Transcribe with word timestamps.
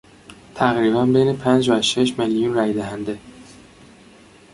تقریبا 0.55 1.05
بین 1.05 1.37
پنج 1.37 1.69
و 1.69 1.81
شش 1.81 2.19
میلیون 2.19 2.53
رای 2.53 2.73
دهنده 2.73 3.19